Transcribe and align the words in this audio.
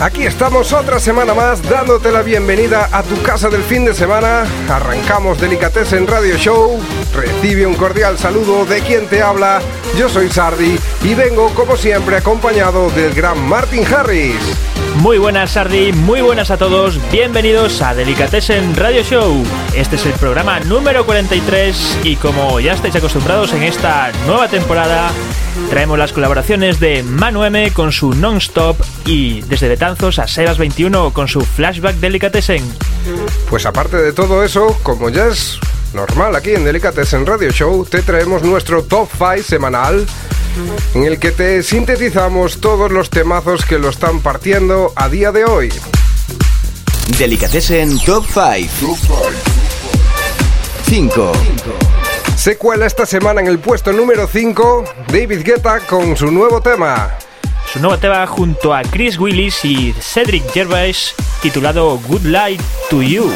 Aquí 0.00 0.26
estamos 0.26 0.72
otra 0.72 0.98
semana 0.98 1.34
más 1.34 1.62
dándote 1.62 2.10
la 2.10 2.22
bienvenida 2.22 2.88
a 2.90 3.02
tu 3.02 3.20
casa 3.22 3.48
del 3.48 3.62
fin 3.62 3.84
de 3.84 3.94
semana. 3.94 4.44
Arrancamos 4.68 5.40
Delicatessen 5.40 6.06
Radio 6.06 6.36
Show. 6.36 6.80
Recibe 7.14 7.66
un 7.66 7.74
cordial 7.74 8.18
saludo 8.18 8.64
de 8.64 8.80
quien 8.80 9.06
te 9.06 9.22
habla. 9.22 9.60
Yo 9.96 10.08
soy 10.08 10.30
Sardi 10.30 10.78
y 11.04 11.14
vengo 11.14 11.50
como 11.54 11.76
siempre 11.76 12.16
acompañado 12.16 12.90
del 12.90 13.12
gran 13.14 13.40
Martin 13.48 13.84
Harris. 13.86 14.36
Muy 14.96 15.18
buenas 15.18 15.52
Sardi, 15.52 15.92
muy 15.92 16.22
buenas 16.22 16.50
a 16.50 16.56
todos, 16.56 16.98
bienvenidos 17.12 17.82
a 17.82 17.94
Delicatessen 17.94 18.74
Radio 18.74 19.02
Show. 19.02 19.44
Este 19.76 19.94
es 19.94 20.06
el 20.06 20.12
programa 20.14 20.58
número 20.60 21.06
43 21.06 21.98
y 22.02 22.16
como 22.16 22.58
ya 22.58 22.72
estáis 22.72 22.96
acostumbrados 22.96 23.52
en 23.52 23.62
esta 23.62 24.10
nueva 24.26 24.48
temporada, 24.48 25.10
traemos 25.68 25.98
las 25.98 26.12
colaboraciones 26.12 26.80
de 26.80 27.02
Manu 27.02 27.44
M 27.44 27.70
con 27.72 27.92
su 27.92 28.14
Non-Stop 28.14 28.76
y 29.04 29.42
desde 29.42 29.68
Betanzos 29.68 30.18
a 30.18 30.26
Sebas 30.26 30.58
21 30.58 31.12
con 31.12 31.28
su 31.28 31.40
Flashback 31.40 31.96
Delicatessen. 31.96 32.64
Pues 33.50 33.66
aparte 33.66 33.96
de 33.98 34.12
todo 34.12 34.44
eso, 34.44 34.78
como 34.82 35.10
ya 35.10 35.26
es 35.26 35.58
normal 35.92 36.36
aquí 36.36 36.50
en 36.50 36.64
Delicatessen 36.64 37.26
Radio 37.26 37.50
Show, 37.50 37.86
te 37.86 38.02
traemos 38.02 38.42
nuestro 38.42 38.82
Top 38.82 39.08
5 39.12 39.42
semanal 39.42 40.06
en 40.94 41.04
el 41.04 41.18
que 41.18 41.30
te 41.30 41.62
sintetizamos 41.62 42.60
todos 42.60 42.90
los 42.90 43.10
temazos 43.10 43.64
que 43.64 43.78
lo 43.78 43.90
están 43.90 44.20
partiendo 44.20 44.92
a 44.96 45.08
día 45.08 45.32
de 45.32 45.44
hoy. 45.44 45.72
Delicatessen 47.18 47.98
Top 48.00 48.24
5. 48.26 48.98
5. 50.88 51.32
Se 52.38 52.56
cuela 52.56 52.86
esta 52.86 53.04
semana 53.04 53.40
en 53.40 53.48
el 53.48 53.58
puesto 53.58 53.92
número 53.92 54.28
5 54.28 54.84
David 55.08 55.42
Guetta 55.42 55.80
con 55.80 56.16
su 56.16 56.30
nuevo 56.30 56.62
tema. 56.62 57.18
Su 57.66 57.80
nuevo 57.80 57.98
tema 57.98 58.24
junto 58.28 58.72
a 58.72 58.82
Chris 58.82 59.18
Willis 59.18 59.64
y 59.64 59.92
Cedric 59.92 60.48
Gervais 60.52 61.16
titulado 61.42 61.98
Good 62.06 62.26
Light 62.26 62.60
to 62.90 63.02
You. 63.02 63.28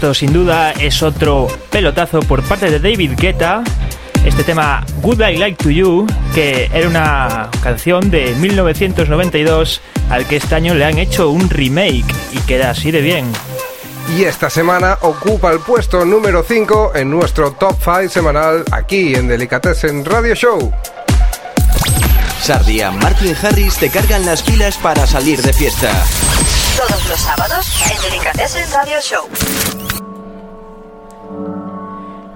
Esto 0.00 0.14
sin 0.14 0.32
duda 0.32 0.72
es 0.72 1.02
otro 1.02 1.46
pelotazo 1.68 2.20
por 2.20 2.42
parte 2.42 2.70
de 2.70 2.78
David 2.78 3.18
Guetta. 3.18 3.62
Este 4.24 4.44
tema 4.44 4.82
Good 5.02 5.20
I 5.20 5.36
Like 5.36 5.62
to 5.62 5.68
You, 5.68 6.06
que 6.34 6.70
era 6.72 6.88
una 6.88 7.50
canción 7.62 8.10
de 8.10 8.34
1992 8.36 9.82
al 10.08 10.24
que 10.26 10.36
este 10.36 10.54
año 10.54 10.72
le 10.72 10.86
han 10.86 10.96
hecho 10.96 11.28
un 11.28 11.50
remake 11.50 12.06
y 12.32 12.38
queda 12.46 12.70
así 12.70 12.90
de 12.90 13.02
bien. 13.02 13.30
Y 14.16 14.24
esta 14.24 14.48
semana 14.48 14.96
ocupa 15.02 15.52
el 15.52 15.58
puesto 15.58 16.02
número 16.06 16.42
5 16.48 16.92
en 16.94 17.10
nuestro 17.10 17.52
top 17.52 17.76
5 17.84 18.08
semanal 18.08 18.64
aquí 18.72 19.14
en 19.14 19.28
Delicatessen 19.28 20.02
Radio 20.06 20.34
Show. 20.34 20.72
Sardia, 22.40 22.90
Martin 22.90 23.36
Harris 23.42 23.76
te 23.76 23.90
cargan 23.90 24.24
las 24.24 24.42
pilas 24.42 24.78
para 24.78 25.06
salir 25.06 25.42
de 25.42 25.52
fiesta. 25.52 25.92
Todos 26.88 27.08
los 27.10 27.20
sábados 27.20 27.82
en 27.90 28.10
Delicatessen 28.10 28.64
Radio 28.72 28.96
Show. 29.02 29.28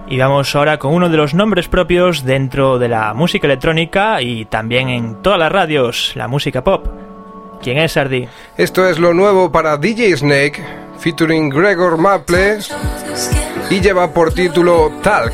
Y 0.07 0.19
vamos 0.19 0.55
ahora 0.55 0.79
con 0.79 0.93
uno 0.93 1.09
de 1.09 1.17
los 1.17 1.33
nombres 1.33 1.69
propios 1.69 2.25
dentro 2.25 2.79
de 2.79 2.89
la 2.89 3.15
música 3.15 3.47
electrónica 3.47 4.21
y 4.21 4.45
también 4.45 4.91
en 4.91 5.23
todas 5.23 5.39
las 5.39 5.51
radios, 5.51 6.13
la 6.15 6.29
música 6.29 6.63
pop. 6.63 6.87
¿Quién 7.63 7.79
es 7.79 7.93
Sardi? 7.93 8.29
Esto 8.59 8.87
es 8.87 8.99
lo 8.99 9.15
nuevo 9.15 9.51
para 9.51 9.79
DJ 9.79 10.15
Snake, 10.19 10.63
featuring 10.99 11.49
Gregor 11.49 11.97
Maple, 11.97 12.59
y 13.71 13.81
lleva 13.81 14.13
por 14.13 14.35
título 14.35 14.93
Talk. 15.03 15.33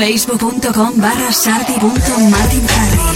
facebook.com 0.00 0.92
barra 0.96 1.30
sardi.martinharris 1.30 3.09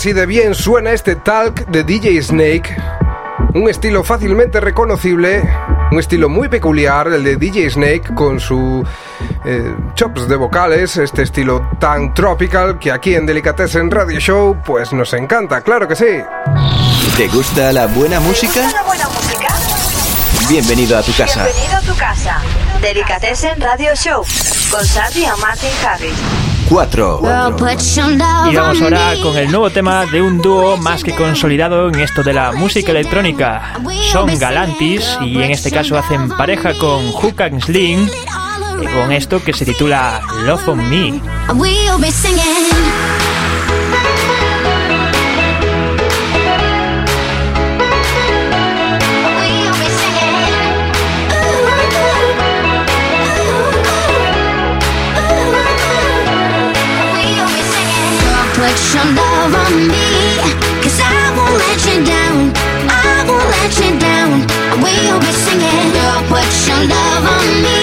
así 0.00 0.14
de 0.14 0.24
bien 0.24 0.54
suena 0.54 0.92
este 0.92 1.14
talk 1.14 1.66
de 1.66 1.84
DJ 1.84 2.22
Snake. 2.22 2.74
Un 3.52 3.68
estilo 3.68 4.02
fácilmente 4.02 4.58
reconocible, 4.58 5.42
un 5.92 5.98
estilo 5.98 6.30
muy 6.30 6.48
peculiar, 6.48 7.08
el 7.08 7.22
de 7.22 7.36
DJ 7.36 7.68
Snake, 7.68 8.14
con 8.14 8.40
su 8.40 8.82
eh, 9.44 9.74
chops 9.92 10.26
de 10.26 10.36
vocales, 10.36 10.96
este 10.96 11.20
estilo 11.20 11.68
tan 11.78 12.14
tropical 12.14 12.78
que 12.78 12.90
aquí 12.90 13.14
en 13.14 13.26
Delicatessen 13.26 13.90
Radio 13.90 14.18
Show 14.18 14.56
pues 14.64 14.90
nos 14.94 15.12
encanta, 15.12 15.60
claro 15.60 15.86
que 15.86 15.94
sí. 15.94 16.22
¿Te 17.18 17.28
gusta 17.28 17.70
la 17.70 17.86
buena 17.86 18.20
música? 18.20 18.72
¿La 18.72 18.82
buena 18.84 19.06
música? 19.06 19.48
Bienvenido 20.48 20.96
a 20.96 21.02
tu 21.02 21.12
casa. 21.12 21.44
Bienvenido 21.44 21.76
a 21.76 21.82
tu 21.82 21.94
casa. 21.98 22.40
Delicatessen 22.80 23.60
Radio 23.60 23.94
Show 23.94 24.24
con 24.70 24.82
Sandy 24.82 25.24
y 25.24 25.40
Martin 25.42 25.68
Harris. 25.84 26.39
4. 26.70 27.20
Y 28.48 28.54
vamos 28.54 28.80
ahora 28.80 29.12
con 29.20 29.36
el 29.36 29.50
nuevo 29.50 29.70
tema 29.70 30.06
de 30.06 30.22
un 30.22 30.40
dúo 30.40 30.76
más 30.76 31.02
que 31.02 31.14
consolidado 31.16 31.88
en 31.88 31.98
esto 31.98 32.22
de 32.22 32.32
la 32.32 32.52
música 32.52 32.92
electrónica. 32.92 33.74
Son 34.12 34.38
Galantis 34.38 35.18
y 35.20 35.42
en 35.42 35.50
este 35.50 35.72
caso 35.72 35.98
hacen 35.98 36.28
pareja 36.28 36.72
con 36.78 37.10
Hook 37.10 37.42
and 37.42 37.60
Slim 37.60 38.08
con 38.94 39.10
esto 39.12 39.42
que 39.42 39.52
se 39.52 39.64
titula 39.64 40.20
Love 40.44 40.68
on 40.68 40.88
Me. 40.88 41.20
Cause 59.70 60.98
I 60.98 61.30
won't 61.36 61.54
let 61.62 61.78
you 61.86 62.04
down. 62.04 62.50
I 62.90 63.22
won't 63.28 63.46
let 63.54 63.72
you 63.78 63.98
down. 64.00 64.42
We'll 64.82 65.20
be 65.20 65.30
singing 65.30 65.92
Girl, 65.94 66.22
put 66.26 66.50
your 66.66 66.82
love 66.90 67.24
on 67.24 67.62
me 67.62 67.79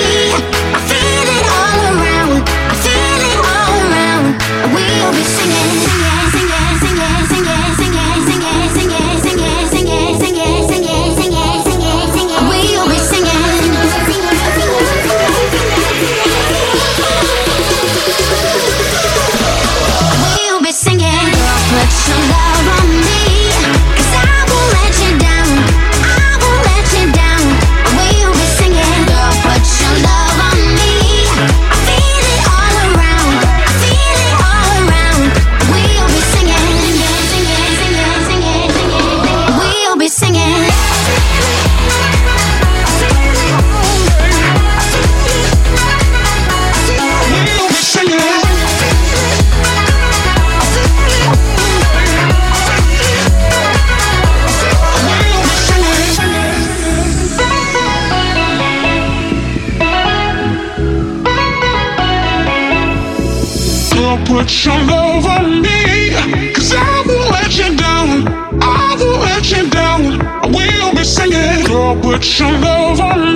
put 72.17 72.39
your 72.39 72.51
love 72.51 72.99
on 72.99 73.26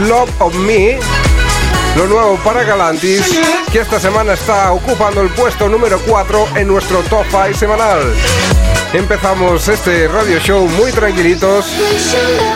Love 0.00 0.30
of 0.40 0.54
Me, 0.54 0.98
lo 1.96 2.06
nuevo 2.06 2.36
para 2.44 2.62
Galantis, 2.62 3.40
que 3.72 3.80
esta 3.80 3.98
semana 3.98 4.34
está 4.34 4.72
ocupando 4.72 5.20
el 5.20 5.28
puesto 5.30 5.68
número 5.68 6.00
4 6.06 6.48
en 6.54 6.68
nuestro 6.68 7.00
Top 7.02 7.24
5 7.30 7.58
semanal. 7.58 8.14
Empezamos 8.92 9.66
este 9.66 10.06
radio 10.06 10.38
show 10.38 10.68
muy 10.68 10.92
tranquilitos, 10.92 11.66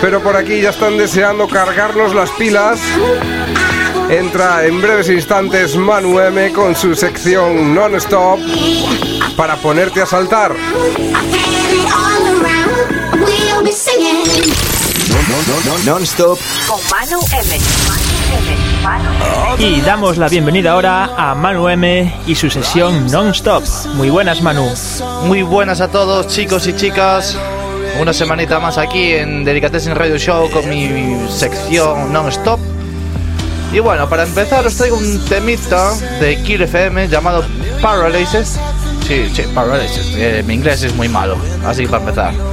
pero 0.01 0.23
por 0.23 0.37
aquí 0.37 0.61
ya 0.61 0.71
están 0.71 0.97
deseando 0.97 1.49
cargarnos 1.49 2.15
las 2.15 2.31
pilas. 2.31 2.79
Entra 4.09 4.65
en 4.65 4.81
breves 4.81 5.09
instantes 5.09 5.75
Manu 5.75 6.21
M 6.21 6.53
con 6.53 6.77
su 6.77 6.95
sección 6.95 7.75
non-stop 7.75 8.39
para 9.37 9.57
ponerte 9.57 10.01
a 10.01 10.07
saltar. 10.07 10.55
Non-stop. 15.85 16.39
Con 16.69 16.81
Manu 16.91 17.21
M. 17.33 17.59
Manu 17.89 18.03
M. 18.47 18.83
Manu. 18.83 19.57
Y 19.59 19.81
damos 19.81 20.17
la 20.17 20.29
bienvenida 20.29 20.73
ahora 20.73 21.11
a 21.17 21.35
Manu 21.35 21.69
M 21.69 22.15
y 22.27 22.35
su 22.35 22.49
sesión 22.49 23.11
non-stop. 23.11 23.65
Muy 23.95 24.11
buenas, 24.11 24.41
Manu. 24.43 24.73
Muy 25.25 25.43
buenas 25.43 25.81
a 25.81 25.89
todos 25.89 26.29
chicos 26.29 26.67
y 26.67 26.75
chicas. 26.75 27.37
Una 28.01 28.13
semanita 28.13 28.59
más 28.59 28.79
aquí 28.79 29.13
en 29.13 29.45
Delicatessen 29.45 29.95
Radio 29.95 30.19
Show 30.19 30.51
con 30.51 30.69
mi 30.69 31.29
sección 31.29 32.13
non-stop. 32.13 32.61
Y 33.73 33.81
bueno, 33.81 34.09
para 34.09 34.23
empezar 34.25 34.67
os 34.67 34.77
traigo 34.77 34.97
un 34.97 35.25
temita 35.27 35.95
de 36.21 36.43
Kill 36.43 36.63
FM 36.63 37.09
llamado 37.09 37.45
Paralysis. 37.81 38.59
Sí, 39.07 39.31
sí, 39.35 39.43
Paralysis. 39.55 40.13
Eh, 40.15 40.43
mi 40.47 40.55
inglés 40.55 40.83
es 40.83 40.95
muy 40.95 41.09
malo, 41.09 41.37
así 41.67 41.83
que 41.83 41.89
para 41.89 42.03
empezar. 42.03 42.52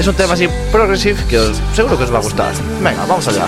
Es 0.00 0.06
un 0.06 0.14
tema 0.14 0.32
así 0.32 0.48
progressive 0.72 1.22
que 1.28 1.38
seguro 1.74 1.98
que 1.98 2.04
os 2.04 2.12
va 2.12 2.20
a 2.20 2.22
gustar. 2.22 2.54
Venga, 2.82 3.04
vamos 3.04 3.28
allá. 3.28 3.46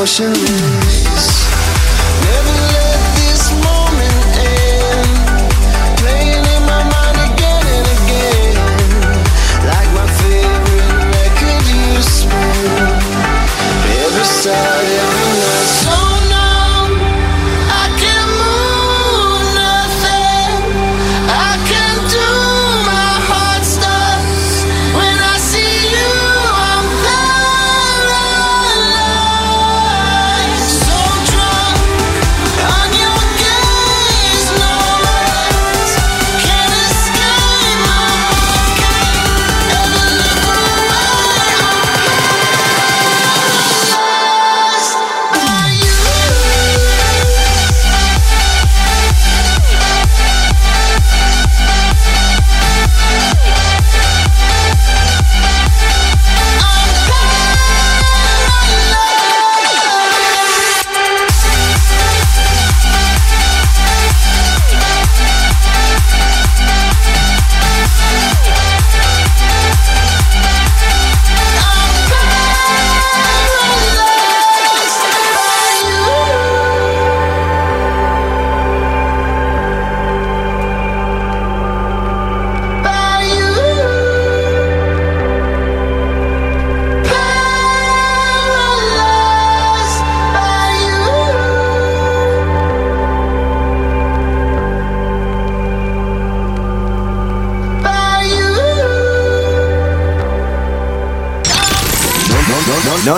ocean 0.00 0.77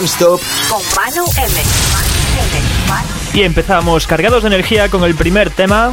Non-stop. 0.01 0.41
Con 0.71 0.81
Manu 0.97 1.27
M. 1.37 1.63
Y 3.35 3.43
empezamos 3.43 4.07
cargados 4.07 4.43
de 4.43 4.47
energía 4.47 4.89
con 4.89 5.05
el 5.05 5.15
primer 5.15 5.51
tema. 5.51 5.93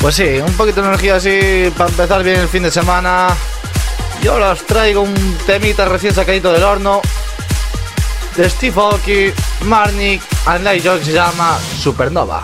Pues 0.00 0.16
sí, 0.16 0.40
un 0.44 0.52
poquito 0.54 0.82
de 0.82 0.88
energía 0.88 1.14
así 1.14 1.72
para 1.76 1.88
empezar 1.88 2.24
bien 2.24 2.40
el 2.40 2.48
fin 2.48 2.64
de 2.64 2.72
semana. 2.72 3.28
Yo 4.24 4.32
ahora 4.32 4.50
os 4.50 4.66
traigo 4.66 5.02
un 5.02 5.38
temita 5.46 5.84
recién 5.84 6.12
sacadito 6.12 6.52
del 6.52 6.64
horno 6.64 7.00
de 8.36 8.50
Steve 8.50 8.80
Aoki, 8.80 9.32
Marnik 9.66 10.20
and 10.46 10.64
Light 10.64 10.82
Joy 10.82 10.98
que 10.98 11.04
se 11.04 11.12
llama 11.12 11.60
Supernova. 11.80 12.42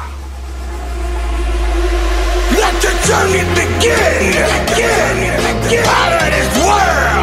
Let 2.53 2.81
the 2.81 2.91
journey 3.05 3.43
begin. 3.57 4.31
Begin. 4.69 5.65
Begin. 5.65 5.85
Out 5.87 6.23
of 6.23 6.31
this 6.31 7.14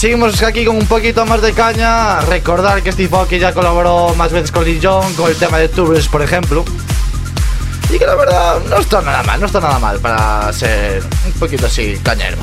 seguimos 0.00 0.42
aquí 0.42 0.64
con 0.64 0.78
un 0.78 0.86
poquito 0.86 1.26
más 1.26 1.42
de 1.42 1.52
caña. 1.52 2.22
Recordar 2.22 2.82
que 2.82 2.90
Steve 2.90 3.14
Aoki 3.14 3.38
ya 3.38 3.52
colaboró 3.52 4.14
más 4.14 4.32
veces 4.32 4.50
con 4.50 4.64
Lee 4.64 4.80
John, 4.82 5.12
con 5.12 5.28
el 5.28 5.36
tema 5.36 5.58
de 5.58 5.68
Tours, 5.68 6.08
por 6.08 6.22
ejemplo. 6.22 6.64
Y 7.90 7.98
que 7.98 8.06
la 8.06 8.14
verdad 8.14 8.60
no 8.70 8.78
está 8.78 9.02
nada 9.02 9.22
mal, 9.24 9.38
no 9.38 9.44
está 9.44 9.60
nada 9.60 9.78
mal 9.78 9.98
para 9.98 10.50
ser 10.54 11.02
un 11.26 11.32
poquito 11.32 11.66
así 11.66 12.00
cañero. 12.02 12.38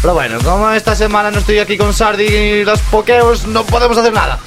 Pero 0.00 0.14
bueno, 0.14 0.38
como 0.44 0.70
esta 0.70 0.94
semana 0.94 1.32
no 1.32 1.40
estoy 1.40 1.58
aquí 1.58 1.76
con 1.76 1.92
Sardi 1.92 2.26
y 2.26 2.64
los 2.64 2.78
pokeos, 2.82 3.44
no 3.48 3.64
podemos 3.64 3.98
hacer 3.98 4.12
nada. 4.12 4.38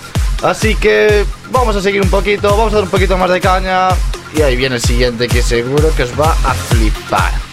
Así 0.41 0.75
que 0.75 1.25
vamos 1.51 1.75
a 1.75 1.81
seguir 1.81 2.01
un 2.01 2.09
poquito, 2.09 2.51
vamos 2.51 2.71
a 2.71 2.75
dar 2.77 2.83
un 2.85 2.89
poquito 2.89 3.17
más 3.17 3.29
de 3.29 3.41
caña. 3.41 3.89
Y 4.33 4.41
ahí 4.41 4.55
viene 4.55 4.75
el 4.77 4.81
siguiente 4.81 5.27
que 5.27 5.41
seguro 5.41 5.93
que 5.97 6.03
os 6.03 6.17
va 6.17 6.31
a 6.45 6.53
flipar. 6.53 7.46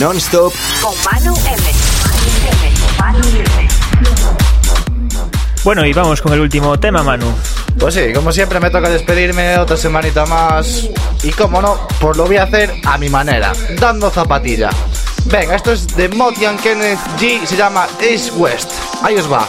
Non-stop 0.00 0.52
Con 0.82 0.94
Manu 1.04 1.34
M. 1.46 1.62
Manu 2.98 3.20
M. 3.28 3.68
Bueno, 5.62 5.86
y 5.86 5.92
vamos 5.92 6.20
con 6.20 6.32
el 6.32 6.40
último 6.40 6.78
tema, 6.80 7.04
Manu. 7.04 7.32
Pues 7.78 7.94
sí, 7.94 8.12
como 8.12 8.32
siempre 8.32 8.58
me 8.58 8.70
toca 8.70 8.88
despedirme 8.88 9.56
otra 9.58 9.76
semanita 9.76 10.26
más. 10.26 10.88
Y 11.22 11.30
como 11.30 11.62
no, 11.62 11.86
pues 12.00 12.16
lo 12.16 12.26
voy 12.26 12.36
a 12.36 12.44
hacer 12.44 12.74
a 12.84 12.98
mi 12.98 13.08
manera, 13.08 13.52
dando 13.78 14.10
zapatilla. 14.10 14.70
Venga, 15.26 15.54
esto 15.54 15.72
es 15.72 15.86
de 15.96 16.08
Motian 16.08 16.56
Kenneth 16.58 16.98
G, 17.20 17.44
se 17.46 17.56
llama 17.56 17.86
East 18.00 18.32
West. 18.36 18.72
Ahí 19.02 19.16
os 19.16 19.30
va. 19.30 19.46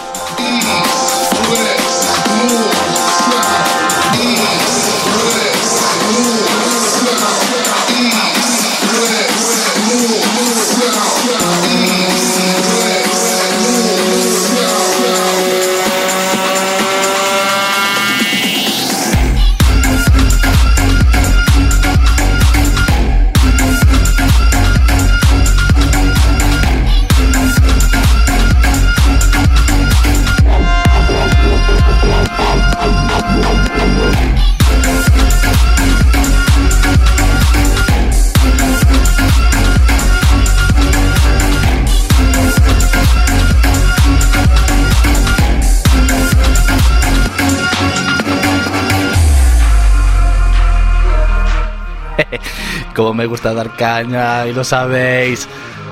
Como 52.99 53.13
me 53.13 53.27
gusta 53.27 53.53
dar 53.53 53.73
caña, 53.77 54.45
y 54.45 54.51
lo 54.51 54.65
sabéis. 54.65 55.47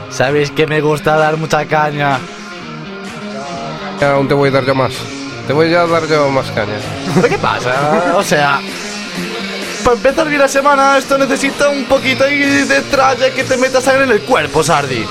Sabéis 0.10 0.52
que 0.52 0.67
me 0.67 0.82
gusta 0.82 1.15
dar 1.15 1.38
mucha 1.38 1.65
caña. 1.65 2.20
Aún 4.02 4.28
te 4.28 4.34
voy 4.34 4.50
a 4.50 4.52
dar 4.52 4.65
yo 4.65 4.76
más. 4.76 4.91
Te 5.48 5.54
voy 5.54 5.74
a 5.74 5.88
dar 5.88 6.06
yo 6.06 6.30
más 6.30 6.52
caña. 6.52 6.74
¿Pero 7.15 7.30
qué 7.30 7.38
pasa? 7.38 8.13
O 8.13 8.22
sea, 8.22 8.60
para 9.86 9.96
empezar 9.96 10.28
bien 10.28 10.41
la 10.41 10.50
semana, 10.50 10.98
esto 10.98 11.17
necesita 11.17 11.70
un 11.70 11.86
poquito 11.86 12.26
de 12.26 12.82
tralla 12.91 13.34
que 13.34 13.46
te 13.46 13.56
meta 13.56 13.80
sangre 13.80 14.04
en 14.04 14.12
el 14.12 14.22
cuerpo, 14.24 14.62
Sardi. 14.62 15.06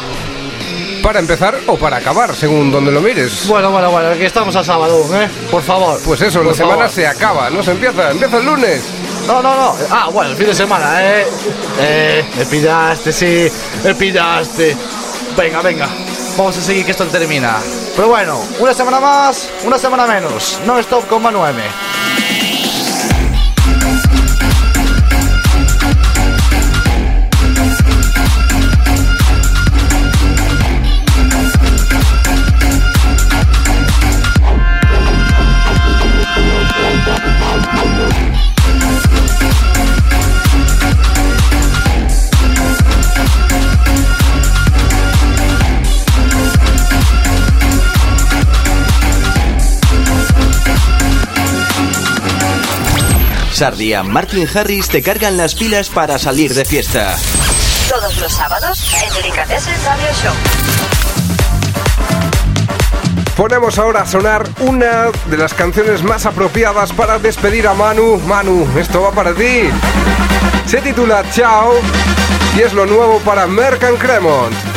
¿Para 1.03 1.19
empezar 1.19 1.59
o 1.67 1.79
para 1.79 1.97
acabar, 1.97 2.35
según 2.35 2.71
donde 2.71 2.93
lo 2.93 3.01
mires? 3.01 3.49
Bueno, 3.49 3.71
bueno, 3.71 3.91
bueno, 3.91 4.11
que 4.19 4.27
estamos 4.27 4.55
a 4.55 4.63
sábado, 4.63 5.03
¿eh? 5.19 5.31
Por 5.51 5.63
favor. 5.63 5.99
Pues 6.05 6.21
eso, 6.21 6.41
Por 6.41 6.49
la 6.49 6.55
semana 6.55 6.89
se 6.91 7.07
acaba, 7.07 7.49
no 7.49 7.63
se 7.63 7.71
empieza, 7.71 8.11
empieza 8.11 8.37
el 8.37 8.45
lunes. 8.45 8.83
No, 9.27 9.43
no, 9.43 9.55
no. 9.57 9.75
Ah, 9.91 10.09
bueno, 10.13 10.31
el 10.31 10.37
fin 10.37 10.47
de 10.47 10.55
semana, 10.55 11.03
¿eh? 11.03 11.27
Eh, 11.81 12.25
me 12.37 12.47
pillaste, 12.47 13.13
sí, 13.13 13.51
me 13.83 13.95
pillaste. 13.95 14.77
Venga, 15.37 15.61
venga. 15.63 15.89
Vamos 16.37 16.57
a 16.57 16.61
seguir 16.61 16.85
que 16.85 16.93
esto 16.93 17.05
termina. 17.07 17.57
Pero 17.95 18.09
bueno, 18.09 18.41
una 18.59 18.73
semana 18.73 19.01
más, 19.01 19.51
una 19.65 19.79
semana 19.79 20.07
menos. 20.07 20.61
No 20.67 20.79
stop 20.79 21.07
con 21.09 21.23
Manu 21.23 21.45
M. 21.45 21.61
Sardia, 53.57 54.03
Martin 54.03 54.47
Harris 54.55 54.87
te 54.89 55.01
cargan 55.01 55.39
las 55.39 55.55
pilas 55.55 55.89
para 55.89 56.19
salir 56.19 56.53
de 56.53 56.67
fiesta. 56.67 57.17
Todos 57.89 58.19
los 58.19 58.31
sábados 58.31 58.87
en 59.03 59.15
Delicatessen 59.15 59.75
Radio 59.83 60.07
Show. 60.23 60.35
Ponemos 63.35 63.79
ahora 63.79 64.03
a 64.03 64.07
sonar 64.07 64.47
una 64.61 65.07
de 65.31 65.39
las 65.39 65.55
canciones 65.55 66.03
más 66.03 66.27
apropiadas 66.27 66.93
para 66.93 67.19
despedir 67.19 67.67
a 67.67 67.73
Manu. 67.73 68.19
Manu, 68.27 68.69
esto 68.79 69.01
va 69.01 69.13
para 69.13 69.33
ti. 69.33 69.71
Se 70.67 70.83
titula 70.83 71.25
Chao 71.31 71.73
y 72.59 72.61
es 72.61 72.75
lo 72.75 72.85
nuevo 72.85 73.21
para 73.21 73.47
Mercan 73.47 73.97
Cremont. 73.97 74.76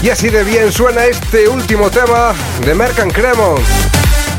Y 0.00 0.10
así 0.10 0.28
de 0.28 0.44
bien 0.44 0.72
suena 0.72 1.04
este 1.06 1.48
último 1.48 1.90
tema 1.90 2.32
de 2.64 2.74
Mercan 2.74 3.10
Cremont. 3.10 3.60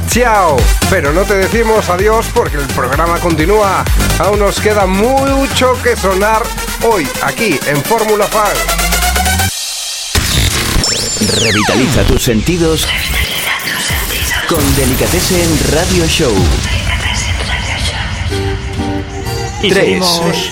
Chao, 0.08 0.58
pero 0.90 1.12
no 1.12 1.24
te 1.24 1.36
decimos 1.36 1.90
adiós 1.90 2.28
porque 2.34 2.58
el 2.58 2.66
programa 2.68 3.20
continúa. 3.20 3.84
Aún 4.20 4.40
nos 4.40 4.60
queda 4.60 4.86
mucho 4.86 5.74
que 5.84 5.96
sonar 5.98 6.44
hoy 6.84 7.08
aquí 7.22 7.60
en 7.68 7.84
Fórmula 7.84 8.26
Fan. 8.26 8.56
Revitaliza 11.44 12.04
tus 12.04 12.24
sentidos 12.24 12.88
con 14.48 14.76
Delicatessen 14.78 15.60
Radio 15.74 16.08
Show. 16.08 16.34
Y 19.62 19.70
Tres. 19.70 19.84
seguimos, 19.84 20.52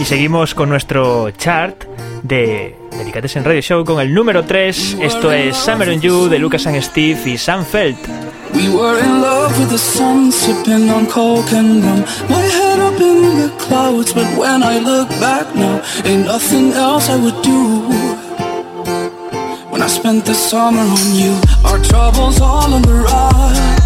y 0.00 0.04
seguimos 0.06 0.54
con 0.54 0.70
nuestro 0.70 1.30
chart 1.32 1.84
de 2.22 2.85
Delicatessen 2.98 3.44
Radio 3.44 3.60
Show 3.60 3.84
con 3.84 4.00
el 4.00 4.12
número 4.12 4.44
3. 4.44 4.96
Esto 5.00 5.32
es 5.32 5.56
Summer 5.56 5.88
on 5.88 6.00
You 6.00 6.28
de 6.28 6.38
Lucas 6.38 6.66
and 6.66 6.80
Steve 6.80 7.18
y 7.26 7.38
Sam 7.38 7.64
Felt. 7.64 7.98
We 8.54 8.68
were 8.68 8.98
in 8.98 9.20
love 9.20 9.58
with 9.58 9.70
the 9.70 9.78
sun, 9.78 10.32
sipping 10.32 10.88
on 10.88 11.06
coke 11.06 11.52
and 11.52 11.84
rum. 11.84 12.04
My 12.28 12.40
head 12.42 12.78
up 12.80 12.98
in 13.00 13.42
the 13.42 13.52
clouds, 13.58 14.12
but 14.14 14.26
when 14.38 14.62
I 14.62 14.78
look 14.78 15.08
back 15.20 15.54
now, 15.54 15.82
ain't 16.04 16.26
nothing 16.26 16.72
else 16.72 17.10
I 17.10 17.16
would 17.16 17.42
do. 17.42 17.82
When 19.70 19.82
I 19.82 19.88
spent 19.88 20.24
the 20.24 20.34
summer 20.34 20.80
on 20.80 21.14
you, 21.14 21.36
our 21.64 21.78
troubles 21.78 22.40
all 22.40 22.72
on 22.72 22.82
the 22.82 22.94
rocks. 22.94 23.85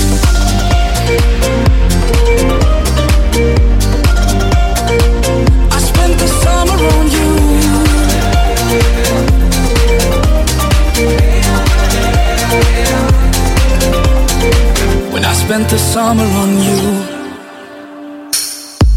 Summer 15.77 16.23
on 16.23 16.51
you. 16.67 16.81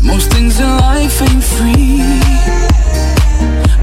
Most 0.03 0.31
things 0.31 0.61
in 0.61 0.71
life 0.88 1.21
ain't 1.21 1.43
free. 1.43 1.99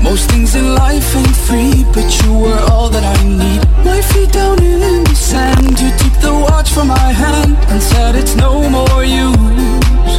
Most 0.01 0.29
things 0.31 0.55
in 0.55 0.73
life 0.75 1.13
ain't 1.13 1.35
free, 1.35 1.83
but 1.93 2.07
you 2.23 2.31
were 2.33 2.61
all 2.71 2.89
that 2.89 3.03
I 3.03 3.17
need. 3.27 3.61
My 3.83 3.99
feet 4.01 4.31
down 4.31 4.63
in 4.63 5.03
the 5.03 5.15
sand, 5.15 5.81
you 5.81 5.89
took 6.01 6.15
the 6.21 6.33
watch 6.33 6.69
from 6.71 6.87
my 6.87 7.11
hand 7.23 7.57
and 7.71 7.83
said 7.83 8.15
it's 8.15 8.35
no 8.35 8.69
more 8.69 9.03
use. 9.03 10.15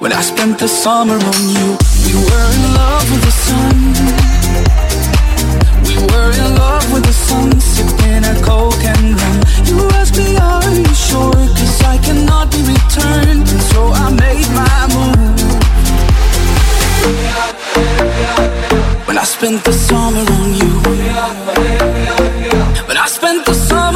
When 0.00 0.12
I 0.12 0.22
spent 0.22 0.58
the 0.58 0.68
summer 0.68 1.18
on 1.32 1.42
you, 1.56 1.68
we 2.04 2.14
were 2.14 2.46
in 2.56 2.62
love 2.80 3.10
with 3.10 3.22
the 3.28 3.34
sun. 3.46 4.35
Spent 19.46 19.64
the 19.64 19.72
summer 19.72 20.20
on 20.20 20.54
you. 20.60 20.72
When 22.86 22.96
I 22.96 23.06
spent 23.06 23.44
the 23.44 23.54
summer 23.54 23.95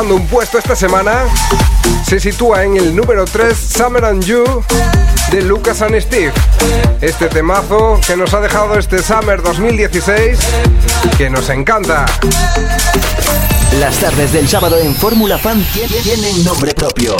Bajando 0.00 0.16
un 0.16 0.26
puesto 0.28 0.56
esta 0.56 0.74
semana, 0.74 1.24
se 2.08 2.18
sitúa 2.18 2.64
en 2.64 2.74
el 2.78 2.96
número 2.96 3.26
3 3.26 3.54
Summer 3.54 4.02
and 4.06 4.24
You 4.24 4.64
de 5.30 5.42
Lucas 5.42 5.82
and 5.82 6.00
Steve. 6.00 6.32
Este 7.02 7.26
temazo 7.26 8.00
que 8.06 8.16
nos 8.16 8.32
ha 8.32 8.40
dejado 8.40 8.78
este 8.78 9.02
Summer 9.02 9.42
2016 9.42 10.38
que 11.18 11.28
nos 11.28 11.50
encanta. 11.50 12.06
Las 13.78 13.98
tardes 13.98 14.32
del 14.32 14.48
sábado 14.48 14.78
en 14.78 14.94
Fórmula 14.94 15.36
Fan 15.36 15.62
tie- 15.74 16.02
tienen 16.02 16.44
nombre 16.44 16.72
propio. 16.72 17.14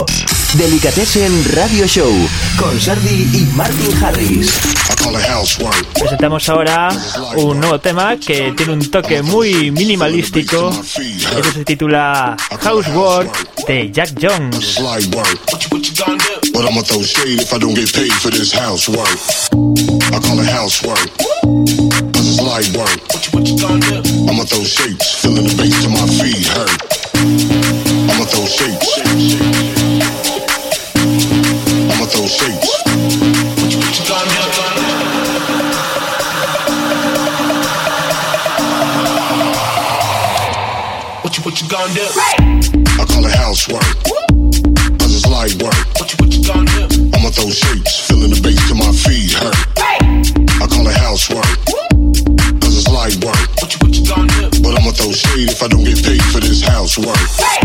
Delicatessen 0.54 1.44
Radio 1.54 1.86
Show 1.86 2.10
con 2.58 2.78
Sardi 2.80 3.28
y 3.32 3.46
Martin 3.54 4.02
Harris. 4.02 4.50
Presentamos 5.94 6.48
ahora 6.48 6.88
un 7.36 7.60
nuevo 7.60 7.78
tema 7.78 8.16
que 8.16 8.52
tiene 8.56 8.72
un 8.72 8.90
toque 8.90 9.22
muy 9.22 9.70
minimalístico. 9.70 10.70
Este 10.96 11.52
se 11.52 11.64
titula 11.64 12.36
Housework 12.62 13.64
de 13.66 13.92
Jack 13.92 14.14
Jones. 14.20 14.80
But 16.52 16.64
I'ma 16.68 16.82
throw 16.82 17.02
shade 17.02 17.40
if 17.40 17.52
I 17.52 17.58
don't 17.58 17.74
get 17.74 17.92
paid 17.94 18.12
for 18.12 18.30
this 18.30 18.52
housework. 18.52 19.08
I 20.12 20.18
call 20.18 20.40
it 20.40 20.48
housework. 20.50 21.10
Cause 22.12 22.26
it's 22.26 22.40
light 22.40 22.76
work. 22.76 23.00
I'ma 24.28 24.44
throw 24.44 24.64
shapes, 24.64 25.14
feeling 25.22 25.46
the 25.46 25.54
bass 25.56 25.80
till 25.80 25.90
my 25.90 26.06
feet 26.18 26.46
hurt. 26.48 27.00
I'ma 28.10 28.24
throw 28.24 28.46
shapes. 28.46 28.89
Do? 47.30 47.40
I'ma 47.40 47.42
throw 47.42 47.50
shapes, 47.50 48.08
feeling 48.08 48.30
the 48.30 48.40
bass 48.40 48.70
my 48.74 48.92
feet 48.92 49.32
hurt. 49.32 49.54
I 50.60 50.66
call 50.66 50.86
it 50.86 50.96
housework. 50.96 51.44
Cause 52.60 52.76
it's 52.76 52.88
light 52.88 53.16
work. 53.24 53.36
What 53.60 53.72
you, 53.72 53.78
what 53.80 53.96
you 53.96 54.06
gonna 54.06 54.50
do? 54.50 54.62
But 54.62 54.80
I'ma 54.80 54.90
throw 54.92 55.12
shade 55.12 55.50
if 55.50 55.62
I 55.62 55.68
don't 55.68 55.84
get 55.84 56.02
paid 56.04 56.22
for 56.32 56.40
this 56.40 56.62
housework. 56.62 57.59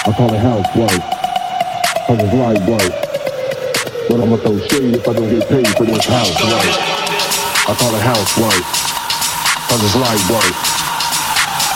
I 0.00 0.12
call 0.16 0.32
it 0.32 0.40
housework. 0.40 0.96
Cause 2.08 2.18
it's 2.24 2.32
light 2.32 2.62
work. 2.64 2.92
But 4.08 4.16
I'ma 4.24 4.36
throw 4.40 4.56
shade 4.72 4.96
if 4.96 5.04
I 5.06 5.12
don't 5.12 5.28
get 5.28 5.44
paid 5.44 5.68
for 5.76 5.84
this 5.84 6.08
house 6.08 6.32
housework. 6.40 6.72
I 7.68 7.72
call 7.76 7.92
it 7.92 8.00
housework. 8.00 8.64
Cause 9.68 9.80
it's 9.84 9.96
light 10.00 10.24
work. 10.32 10.56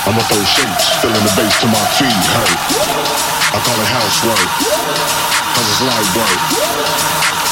I'ma 0.08 0.24
throw 0.24 0.40
shapes, 0.40 0.84
feeling 1.04 1.20
the 1.20 1.34
bass 1.36 1.52
till 1.60 1.68
my 1.68 1.84
feet 2.00 2.24
hurt. 2.32 2.60
I 3.52 3.58
call 3.60 3.76
it 3.76 3.90
housework. 3.92 4.50
Cause 5.52 5.68
it's 5.68 5.82
light 5.84 6.10
work. 6.16 6.40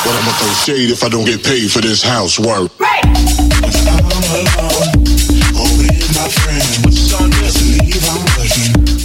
But 0.09 0.15
I'ma 0.25 0.33
throw 0.41 0.53
shade 0.65 0.91
if 0.91 1.05
I 1.05 1.09
don't 1.11 1.27
get 1.27 1.45
paid 1.45 1.71
for 1.71 1.83
this 1.83 2.03
housework. 2.03 2.82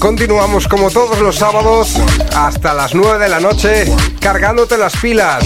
Continuamos 0.07 0.69
como 0.69 0.89
todos 0.89 1.19
los 1.19 1.35
sábados 1.35 1.97
hasta 2.33 2.73
las 2.73 2.95
9 2.95 3.21
de 3.21 3.27
la 3.27 3.41
noche 3.41 3.93
cargándote 4.21 4.77
las 4.77 4.95
pilas, 4.95 5.43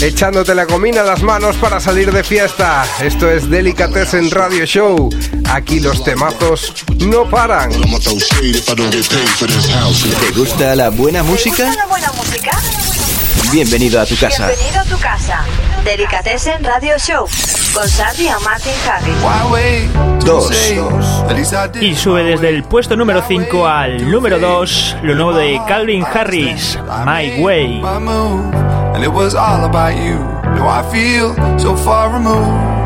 echándote 0.00 0.54
la 0.54 0.64
comina 0.64 1.02
a 1.02 1.04
las 1.04 1.22
manos 1.22 1.56
para 1.56 1.78
salir 1.78 2.10
de 2.10 2.24
fiesta. 2.24 2.86
Esto 3.02 3.30
es 3.30 3.50
Delicatessen 3.50 4.30
Radio 4.30 4.64
Show. 4.64 5.10
Aquí 5.50 5.78
los 5.78 6.02
temazos 6.04 6.72
no 7.00 7.28
paran. 7.28 7.70
¿Te 7.70 7.78
gusta 10.34 10.74
la 10.74 10.88
buena 10.88 11.22
música? 11.22 11.70
¿La 11.74 11.84
buena 11.84 12.10
música? 12.12 12.50
Bienvenido 13.52 14.00
a 14.00 14.06
tu 14.06 14.16
casa. 14.16 14.46
Bienvenido 14.46 14.80
a 14.80 14.84
tu 14.84 14.98
casa. 14.98 15.44
Delicatessen 15.84 16.64
Radio 16.64 16.96
Show 16.98 17.26
con 17.74 17.88
Sandy 17.88 18.26
y 18.26 18.44
Martin 18.44 18.72
Harris. 18.86 19.14
Why 19.22 19.52
wait? 19.52 20.24
Dos. 20.24 20.50
At 21.28 21.36
least 21.36 21.52
I 21.52 21.68
did. 21.72 21.82
Y 21.82 21.94
sube 21.96 22.22
desde 22.22 22.50
el 22.50 22.62
puesto 22.62 22.96
número 22.96 23.20
5 23.22 23.66
al 23.66 24.10
número 24.10 24.38
2 24.38 24.96
lo 25.02 25.14
nuevo 25.14 25.32
de 25.34 25.60
Calvin 25.66 26.04
Harris, 26.04 26.78
My 27.04 27.42
Way. 27.42 27.82
And 27.82 29.02
it 29.02 29.12
was 29.12 29.34
all 29.34 29.64
about 29.64 29.96
you. 29.96 30.18
Now 30.54 30.68
I 30.68 30.82
feel 30.92 31.34
so 31.58 31.76
far 31.76 32.12
removed. 32.12 32.82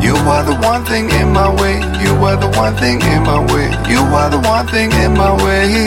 You 0.00 0.14
are 0.28 0.44
the 0.44 0.56
one 0.66 0.84
thing 0.84 1.10
in 1.10 1.32
my 1.32 1.48
way. 1.48 1.80
You 2.04 2.14
are 2.24 2.36
the 2.36 2.50
one 2.58 2.76
thing 2.76 3.00
in 3.00 3.22
my 3.22 3.40
way. 3.52 3.70
You 3.88 4.00
are 4.14 4.30
the 4.30 4.40
one 4.48 4.66
thing 4.68 4.92
in 4.92 5.14
my 5.14 5.32
way. 5.42 5.86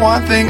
One 0.00 0.24
thing 0.26 0.49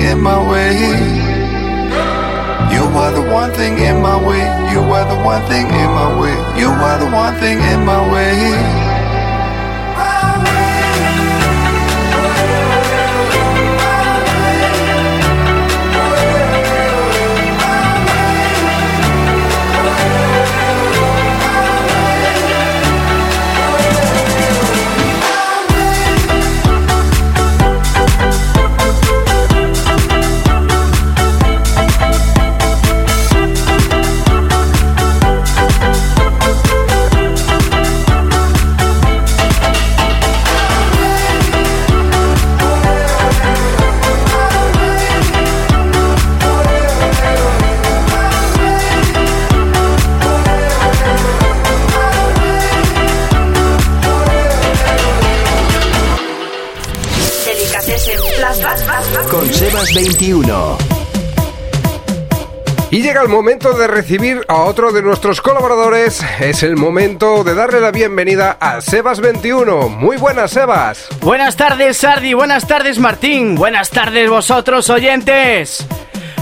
llega 63.20 63.24
el 63.24 63.28
momento 63.28 63.72
de 63.74 63.86
recibir 63.86 64.44
a 64.48 64.56
otro 64.62 64.92
de 64.92 65.02
nuestros 65.02 65.40
colaboradores. 65.40 66.22
Es 66.40 66.62
el 66.62 66.76
momento 66.76 67.44
de 67.44 67.54
darle 67.54 67.80
la 67.80 67.90
bienvenida 67.90 68.56
a 68.60 68.78
Sebas21. 68.78 69.88
Muy 69.88 70.16
buenas, 70.16 70.52
Sebas. 70.52 71.08
Buenas 71.20 71.56
tardes, 71.56 71.98
Sardi. 71.98 72.34
Buenas 72.34 72.66
tardes, 72.66 72.98
Martín. 72.98 73.56
Buenas 73.56 73.90
tardes, 73.90 74.30
vosotros, 74.30 74.88
oyentes. 74.90 75.84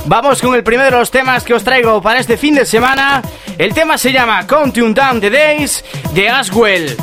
Vamos 0.05 0.41
con 0.41 0.55
el 0.55 0.63
primero 0.63 0.91
de 0.91 0.99
los 0.99 1.11
temas 1.11 1.45
que 1.45 1.55
os 1.55 1.65
traigo 1.65 2.01
para 2.03 2.21
este 2.21 2.37
fin 2.37 2.55
de 2.55 2.67
semana. 2.67 3.23
El 3.57 3.75
tema 3.75 3.99
se 3.99 4.13
llama 4.13 4.47
Counting 4.47 4.95
Down 4.95 5.21
the 5.21 5.31
Days 5.31 5.85
de 6.13 6.29
Aswell. 6.29 6.97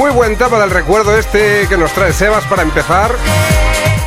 Muy 0.00 0.12
buen 0.12 0.34
tema 0.38 0.58
del 0.58 0.70
recuerdo 0.70 1.14
este 1.14 1.66
que 1.68 1.76
nos 1.76 1.92
trae 1.92 2.10
Sebas 2.14 2.46
para 2.46 2.62
empezar. 2.62 3.14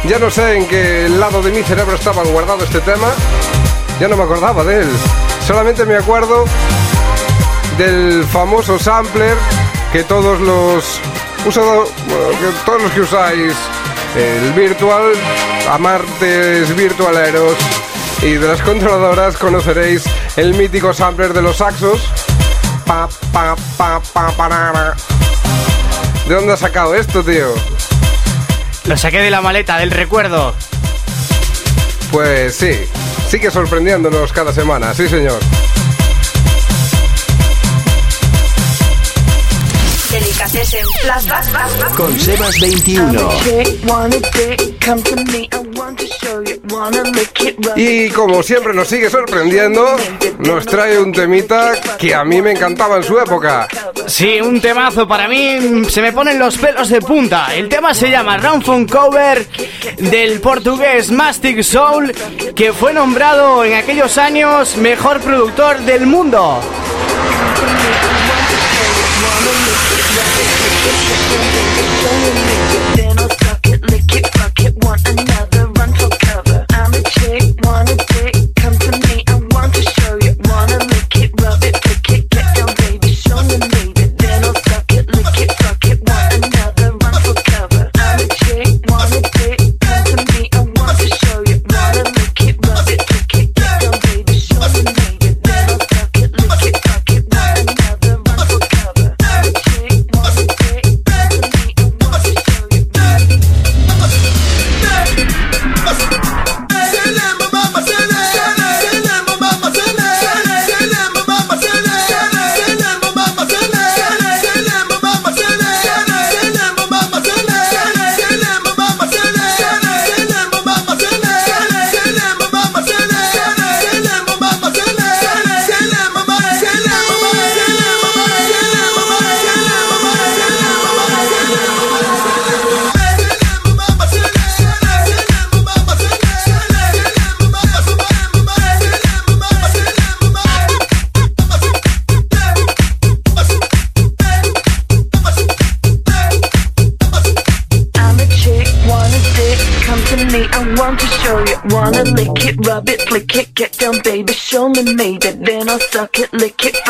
Ya 0.10 0.18
no 0.18 0.32
sé 0.32 0.58
en 0.58 0.68
qué 0.68 1.08
lado 1.08 1.44
de 1.44 1.52
mi 1.52 1.62
cerebro 1.62 1.94
estaba 1.94 2.24
guardado 2.24 2.64
este 2.64 2.82
tema. 2.82 3.10
Ya 4.00 4.08
no 4.08 4.18
me 4.18 4.24
acordaba 4.24 4.64
de 4.64 4.82
él. 4.82 4.90
Solamente 5.46 5.86
me 5.86 5.96
acuerdo 5.96 6.46
del 7.78 8.26
famoso 8.26 8.80
sampler 8.80 9.38
que 9.92 10.04
todos 10.04 10.42
los 10.42 11.00
usado, 11.46 11.86
todos 12.66 12.82
los 12.82 12.92
que 12.92 13.02
usáis 13.02 13.54
el 14.16 14.52
virtual, 14.54 15.14
amartes 15.70 16.76
virtualeros 16.76 17.56
y 18.24 18.32
de 18.32 18.48
las 18.48 18.64
controladoras 18.64 19.38
conoceréis 19.38 20.06
el 20.38 20.56
mítico 20.56 20.92
sampler 20.92 21.34
de 21.34 21.44
los 21.44 21.58
saxos. 21.58 22.02
Pa, 22.84 23.08
pa, 23.32 23.56
pa. 23.78 23.94
¿De 26.28 26.36
dónde 26.36 26.54
has 26.54 26.60
sacado 26.60 26.96
esto, 26.96 27.24
tío? 27.24 27.54
Lo 28.86 28.98
saqué 28.98 29.20
de 29.20 29.30
la 29.30 29.42
maleta, 29.42 29.78
del 29.78 29.92
recuerdo. 29.92 30.54
Pues 32.12 32.56
sí, 32.56 32.86
sigue 33.28 33.52
sorprendiéndonos 33.52 34.32
cada 34.32 34.54
semana, 34.54 34.94
sí 34.94 35.08
señor. 35.10 35.40
Delicatessen 40.44 40.86
Flashback. 41.02 41.96
Con 41.96 42.20
Sebas 42.20 42.60
21. 42.60 43.30
Y 47.78 48.10
como 48.10 48.44
siempre 48.44 48.74
nos 48.74 48.90
sigue 48.90 49.10
sorprendiendo, 49.10 49.96
nos 50.40 50.66
trae 50.66 51.00
un 51.00 51.14
temita 51.14 51.72
que 51.98 52.14
a 52.14 52.26
mí 52.26 52.42
me 52.42 52.52
encantaba 52.52 52.98
en 52.98 53.04
su 53.04 53.18
época. 53.20 53.70
Sí, 54.06 54.42
un 54.42 54.60
temazo 54.60 55.08
para 55.08 55.30
mí, 55.30 55.86
se 55.90 56.02
me 56.02 56.12
ponen 56.12 56.38
los 56.38 56.58
pelos 56.58 56.90
de 56.90 57.00
punta. 57.00 57.56
El 57.56 57.70
tema 57.70 57.94
se 57.94 58.10
llama 58.10 58.38
Round 58.38 58.66
Phone 58.66 58.88
Cover 58.88 59.48
del 59.98 60.42
portugués 60.42 61.10
Mastic 61.10 61.62
Soul, 61.64 62.14
que 62.54 62.74
fue 62.74 62.94
nombrado 62.94 63.64
en 63.64 63.76
aquellos 63.76 64.18
años 64.18 64.76
mejor 64.76 65.22
productor 65.22 65.80
del 65.80 66.06
mundo. 66.06 66.60
Then 72.96 73.18
I'll 73.18 73.30
tuck 73.30 73.66
it, 73.68 73.82
lick 73.90 74.12
it, 74.12 74.28
fuck 74.36 74.60
it, 74.60 74.76
want 74.84 75.08
another 75.08 75.68
run 75.68 75.94
for 75.94 76.10
cover. 76.10 76.66
I'm 76.72 76.94
a 76.94 77.02
chick, 77.04 77.56
wanna 77.64 77.96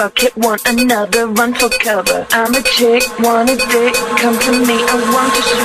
it, 0.03 0.35
want 0.35 0.61
another, 0.67 1.27
run 1.27 1.53
for 1.53 1.69
cover. 1.69 2.27
I'm 2.31 2.53
a 2.53 2.61
chick, 2.61 3.03
wanna 3.19 3.55
dick, 3.55 3.93
come 4.19 4.37
to 4.37 4.51
me, 4.51 4.75
I 4.83 4.95
want 5.13 5.33
to 5.35 5.41
show 5.41 5.62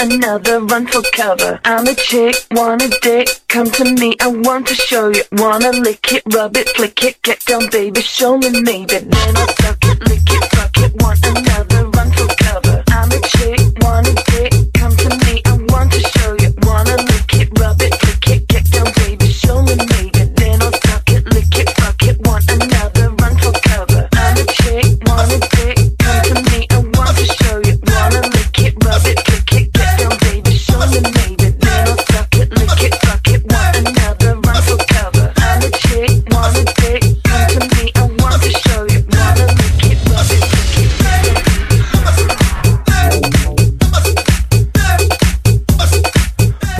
another, 0.00 0.60
run 0.60 0.86
for 0.86 1.02
cover. 1.12 1.60
I'm 1.64 1.86
a 1.86 1.94
chick, 1.94 2.34
want 2.52 2.82
a 2.82 2.88
dick. 3.02 3.28
Come 3.48 3.70
to 3.70 3.84
me, 3.84 4.16
I 4.20 4.28
want 4.28 4.66
to 4.68 4.74
show 4.74 5.08
you. 5.08 5.22
Wanna 5.32 5.70
lick 5.70 6.12
it, 6.12 6.22
rub 6.32 6.56
it, 6.56 6.68
flick 6.70 7.04
it 7.04 7.20
Get 7.22 7.44
down 7.44 7.68
baby, 7.70 8.00
show 8.00 8.38
me 8.38 8.50
maybe. 8.62 8.98
Then 8.98 9.36
I'll 9.36 9.48
suck 9.48 9.78
it, 9.82 10.00
lick 10.08 10.22
it, 10.26 10.44
fuck 10.54 10.76
it. 10.78 10.92
Want 11.02 11.24
another, 11.26 11.86
run 11.88 12.10
for 12.12 12.28
cover. 12.36 12.82
I'm 12.88 13.10
a 13.12 13.20
chick, 13.28 13.79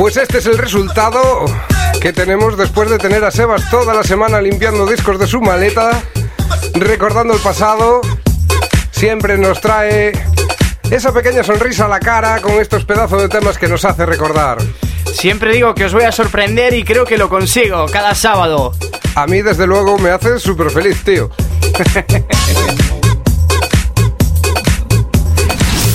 este 0.08 0.38
es 0.38 0.46
el 0.46 0.56
resultado 0.58 1.44
que 2.00 2.12
tenemos 2.12 2.56
después 2.56 2.90
de 2.90 2.98
tener 2.98 3.22
a 3.24 3.30
Sebas 3.30 3.70
toda 3.70 3.94
la 3.94 4.02
semana 4.02 4.40
limpiando 4.40 4.86
discos 4.86 5.18
de 5.18 5.26
su 5.26 5.40
maleta, 5.40 6.02
recordando 6.74 7.34
el 7.34 7.40
pasado. 7.40 8.00
Siempre 8.90 9.38
nos 9.38 9.60
trae 9.60 10.12
esa 10.90 11.12
pequeña 11.12 11.44
sonrisa 11.44 11.84
a 11.84 11.88
la 11.88 12.00
cara 12.00 12.40
con 12.40 12.52
estos 12.54 12.84
pedazos 12.84 13.22
de 13.22 13.28
temas 13.28 13.56
que 13.58 13.68
nos 13.68 13.84
hace 13.84 14.04
recordar. 14.06 14.58
Siempre 15.12 15.52
digo 15.52 15.74
que 15.74 15.84
os 15.84 15.92
voy 15.92 16.04
a 16.04 16.12
sorprender 16.12 16.74
y 16.74 16.82
creo 16.82 17.04
que 17.04 17.16
lo 17.18 17.28
consigo 17.28 17.86
cada 17.86 18.14
sábado. 18.14 18.72
A 19.14 19.26
mí, 19.26 19.42
desde 19.42 19.66
luego, 19.66 19.98
me 19.98 20.10
hace 20.10 20.38
súper 20.38 20.70
feliz, 20.70 21.04
tío. 21.04 21.30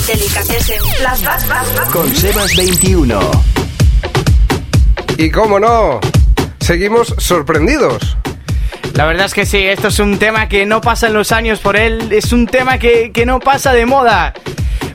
Delicatessen. 0.06 0.80
Con 1.92 2.14
Sebas 2.14 2.56
21. 2.56 3.65
Y 5.18 5.30
cómo 5.30 5.58
no, 5.58 6.00
seguimos 6.60 7.14
sorprendidos. 7.18 8.16
La 8.94 9.06
verdad 9.06 9.26
es 9.26 9.34
que 9.34 9.46
sí, 9.46 9.58
esto 9.58 9.88
es 9.88 9.98
un 9.98 10.18
tema 10.18 10.48
que 10.48 10.66
no 10.66 10.80
pasa 10.80 11.06
en 11.06 11.14
los 11.14 11.32
años 11.32 11.60
por 11.60 11.76
él, 11.76 12.12
es 12.12 12.32
un 12.32 12.46
tema 12.46 12.78
que, 12.78 13.12
que 13.12 13.24
no 13.24 13.40
pasa 13.40 13.72
de 13.72 13.86
moda. 13.86 14.34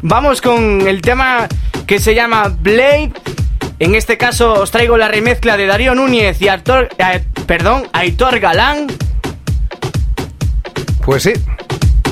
Vamos 0.02 0.42
con 0.42 0.88
el 0.88 1.02
tema 1.02 1.48
que 1.88 2.00
se 2.00 2.14
llama 2.14 2.56
Blade. 2.60 3.14
En 3.80 3.96
este 3.96 4.18
caso 4.18 4.54
os 4.54 4.70
traigo 4.70 4.96
la 4.96 5.08
remezcla 5.08 5.58
de 5.58 5.66
Darío 5.66 5.96
Núñez 5.96 6.40
y 6.42 6.48
Artor, 6.48 6.90
eh, 7.00 7.24
perdón, 7.48 7.88
Aitor 7.94 8.40
Galán. 8.40 8.88
Pues 11.04 11.24
sí, 11.24 11.34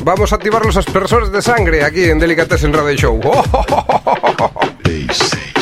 vamos 0.03 0.31
a 0.33 0.35
activar 0.35 0.65
los 0.65 0.77
aspersores 0.77 1.31
de 1.31 1.43
sangre 1.43 1.83
aquí 1.83 2.05
en 2.05 2.17
Delicatessen 2.17 2.73
Radio 2.73 2.97
Show. 2.97 3.21
Pues 4.83 5.31
nos 5.55 5.58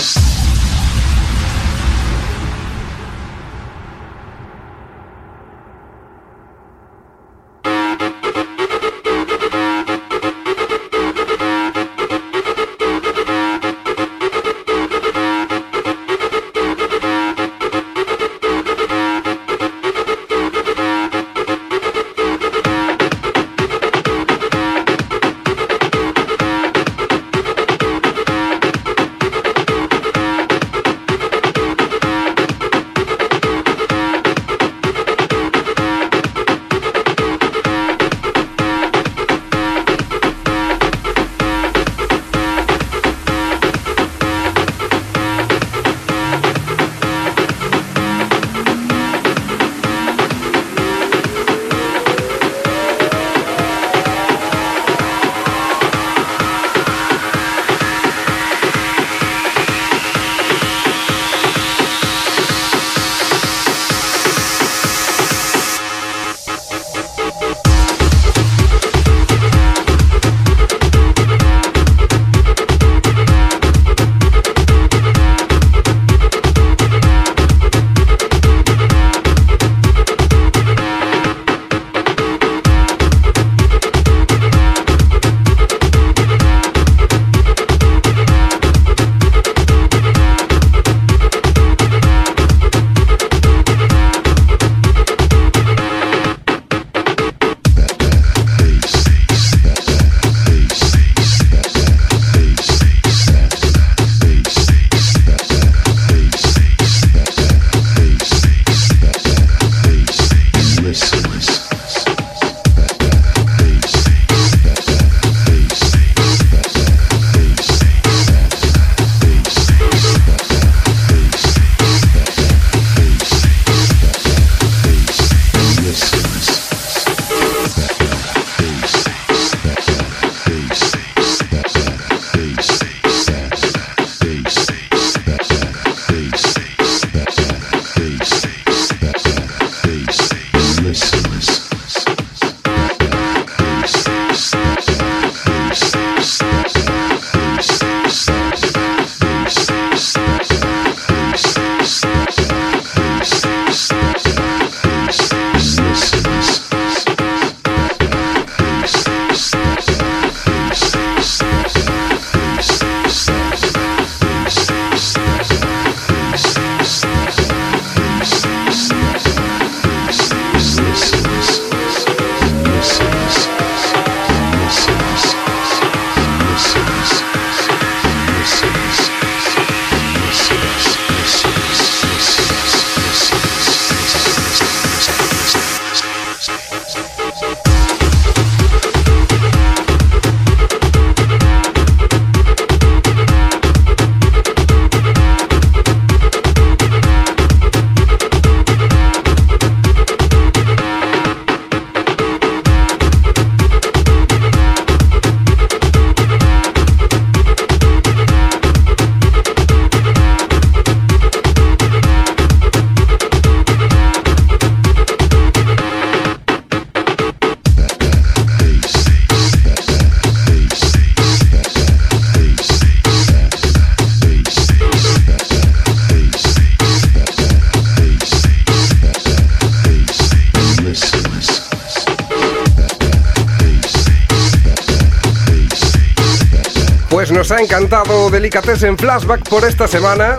ha 237.58 237.62
encantado 237.62 238.30
Delicatessen 238.30 238.98
Flashback 238.98 239.48
por 239.50 239.66
esta 239.66 239.88
semana. 239.88 240.38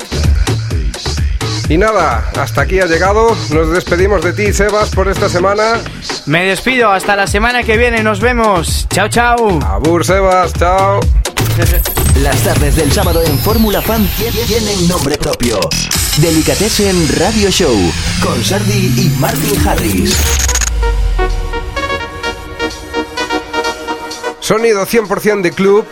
Y 1.69 1.77
nada, 1.77 2.31
hasta 2.41 2.62
aquí 2.62 2.81
ha 2.81 2.87
llegado. 2.87 3.37
Nos 3.51 3.71
despedimos 3.73 4.23
de 4.25 4.33
ti, 4.33 4.53
Sebas, 4.53 4.91
por 4.91 5.09
esta 5.09 5.29
semana. 5.29 5.81
Me 6.27 6.45
despido, 6.47 6.91
hasta 6.91 7.14
la 7.16 7.27
semana 7.27 7.62
que 7.62 7.77
viene, 7.77 8.03
nos 8.03 8.21
vemos. 8.21 8.87
Chao, 8.91 9.09
chao. 9.09 9.59
Abur, 9.64 10.05
Sebas, 10.05 10.53
chao. 10.55 11.01
Las 12.23 12.39
tardes 12.43 12.77
del 12.77 12.91
sábado 12.93 13.23
en 13.23 13.39
Fórmula 13.39 13.83
Fan 13.83 14.09
tie- 14.19 14.47
tienen 14.47 14.89
nombre 14.89 15.16
propio. 15.19 15.61
Delicatessen 16.19 17.09
Radio 17.19 17.51
Show 17.51 17.77
con 18.23 18.43
Sardi 18.45 18.93
y 18.97 19.14
Martin 19.19 19.69
Harris. 19.69 20.16
Sonido 24.41 24.87
100% 24.87 25.43
de 25.43 25.53
club. 25.53 25.85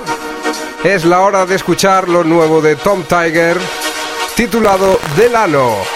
Es 0.86 1.04
la 1.04 1.22
hora 1.22 1.44
de 1.46 1.56
escuchar 1.56 2.08
lo 2.08 2.22
nuevo 2.22 2.62
de 2.62 2.76
Tom 2.76 3.02
Tiger, 3.02 3.58
titulado 4.36 5.00
Delano. 5.16 5.95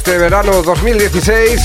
Este 0.00 0.16
verano 0.16 0.62
2016 0.62 1.60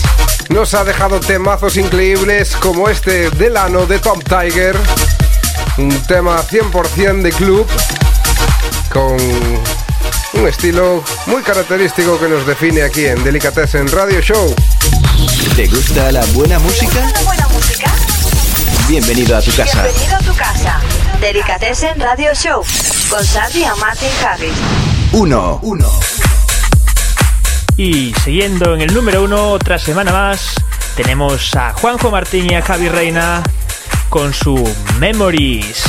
nos 0.50 0.74
ha 0.74 0.84
dejado 0.84 1.22
temazos 1.22 1.78
increíbles 1.78 2.54
como 2.58 2.90
este 2.90 3.30
Delano 3.30 3.86
de 3.86 3.98
Tom 4.00 4.20
Tiger. 4.20 4.76
Un 5.78 5.90
tema 6.02 6.44
100% 6.46 7.22
de 7.22 7.32
club 7.32 7.66
con 8.92 9.16
un 10.34 10.48
estilo 10.48 11.02
muy 11.28 11.44
característico 11.44 12.20
que 12.20 12.28
nos 12.28 12.46
define 12.46 12.84
aquí 12.84 13.06
en 13.06 13.24
Delicatessen 13.24 13.88
Radio 13.88 14.20
Show. 14.20 14.54
¿Te 15.56 15.68
gusta 15.68 16.12
la 16.12 16.26
buena 16.34 16.60
música? 16.60 17.00
¿Una 17.00 17.22
buena 17.22 17.48
música? 17.48 17.90
Bienvenido 18.90 19.38
a 19.38 19.42
tu 19.42 19.56
casa. 19.56 19.84
Bienvenido 19.84 20.16
a 20.18 20.20
tu 20.20 20.36
casa. 20.36 20.82
Delicatessen 21.22 21.98
Radio 22.02 22.34
Show 22.34 22.66
con 23.10 23.24
Sardi 23.26 23.64
y 23.64 23.80
Martin 23.80 24.10
Harris. 24.26 24.54
Uno. 25.14 25.60
Uno. 25.62 25.90
Y 27.78 28.14
siguiendo 28.24 28.74
en 28.74 28.82
el 28.82 28.94
número 28.94 29.24
uno, 29.24 29.52
otra 29.52 29.78
semana 29.78 30.14
más, 30.14 30.56
tenemos 30.96 31.54
a 31.56 31.74
Juanjo 31.74 32.10
Martín 32.10 32.50
y 32.50 32.56
a 32.56 32.62
Javi 32.62 32.88
Reina 32.88 33.44
con 34.08 34.34
su 34.34 34.56
Memories. 34.98 35.84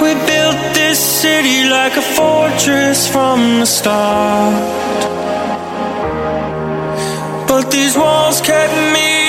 We 0.00 0.14
built 0.14 0.74
this 0.74 0.98
city 0.98 1.68
like 1.68 1.98
a 1.98 2.02
fortress 2.02 3.06
from 3.06 3.60
the 3.60 3.66
start. 3.66 4.79
These 7.90 7.98
walls 7.98 8.40
kept 8.40 8.72
me 8.94 9.19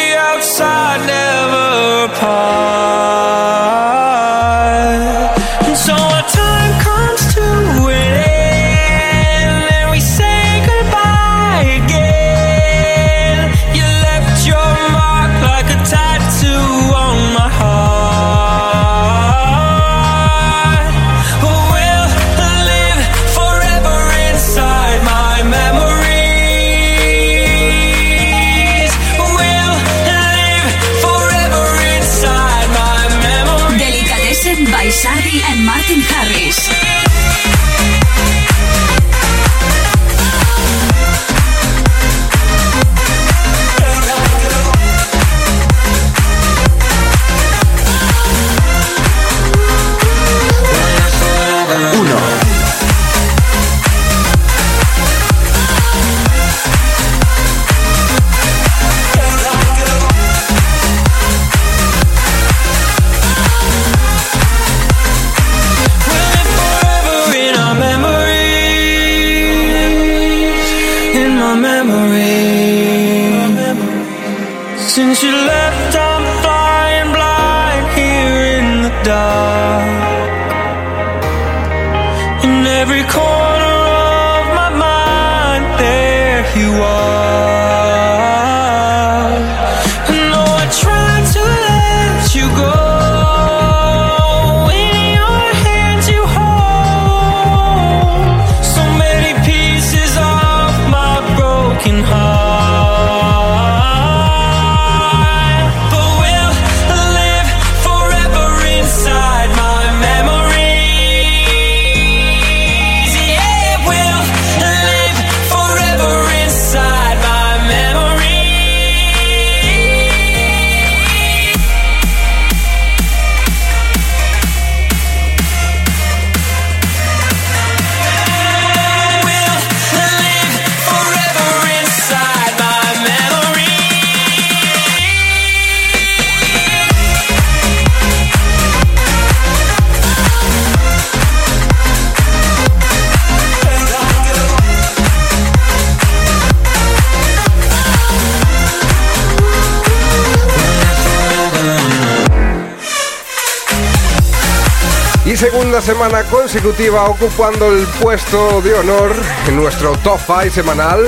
segunda 155.41 155.81
semana 155.81 156.23
consecutiva 156.25 157.05
ocupando 157.05 157.71
el 157.71 157.87
puesto 157.99 158.61
de 158.61 158.75
honor 158.75 159.11
en 159.47 159.55
nuestro 159.55 159.93
top 160.03 160.19
5 160.23 160.53
semanal. 160.53 161.03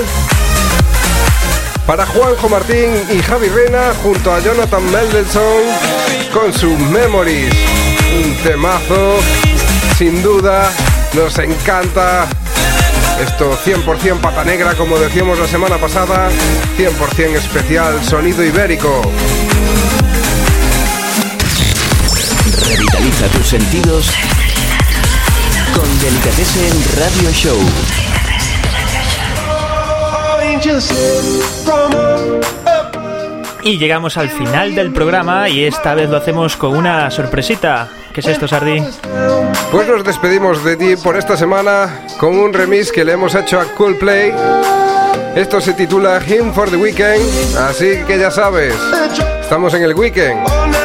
Para 1.86 2.04
Juanjo 2.04 2.48
Martín 2.48 2.90
y 3.12 3.22
Javi 3.22 3.46
Rena 3.46 3.92
junto 4.02 4.34
a 4.34 4.40
Jonathan 4.40 4.84
Mendelssohn 4.90 5.62
con 6.32 6.52
su 6.52 6.76
Memories. 6.76 7.54
Un 8.24 8.34
temazo, 8.42 9.20
sin 9.96 10.20
duda, 10.20 10.68
nos 11.12 11.38
encanta. 11.38 12.26
Esto 13.20 13.56
100% 13.56 14.20
pata 14.20 14.42
negra, 14.42 14.74
como 14.74 14.98
decíamos 14.98 15.38
la 15.38 15.46
semana 15.46 15.78
pasada, 15.78 16.28
100% 16.76 17.36
especial 17.36 18.04
sonido 18.04 18.42
ibérico. 18.42 19.00
Revitaliza 22.62 23.26
tus 23.28 23.46
sentidos 23.48 24.10
con 25.74 26.00
Delicatessen 26.00 26.72
Radio 26.96 27.30
Show. 27.32 27.58
Y 33.62 33.78
llegamos 33.78 34.16
al 34.16 34.30
final 34.30 34.74
del 34.74 34.92
programa 34.92 35.48
y 35.48 35.64
esta 35.64 35.94
vez 35.94 36.08
lo 36.08 36.16
hacemos 36.16 36.56
con 36.56 36.76
una 36.76 37.10
sorpresita. 37.10 37.88
¿Qué 38.12 38.20
es 38.20 38.26
esto, 38.26 38.46
Sardi? 38.46 38.82
Pues 39.72 39.88
nos 39.88 40.04
despedimos 40.04 40.62
de 40.62 40.76
ti 40.76 40.96
por 40.96 41.16
esta 41.16 41.36
semana 41.36 42.06
con 42.18 42.38
un 42.38 42.52
remix 42.52 42.92
que 42.92 43.04
le 43.04 43.12
hemos 43.12 43.34
hecho 43.34 43.58
a 43.58 43.64
Coldplay. 43.64 44.32
Esto 45.34 45.60
se 45.60 45.72
titula 45.72 46.22
Him 46.24 46.52
for 46.52 46.70
the 46.70 46.76
Weekend, 46.76 47.56
así 47.56 47.98
que 48.06 48.18
ya 48.18 48.30
sabes, 48.30 48.74
estamos 49.42 49.74
en 49.74 49.82
el 49.82 49.94
weekend. 49.94 50.83